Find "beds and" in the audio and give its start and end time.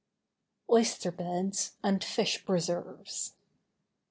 1.11-2.03